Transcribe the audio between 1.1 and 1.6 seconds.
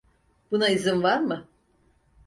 mı?